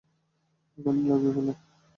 [0.77, 1.47] ওখানে লাগিয়ে ফেল।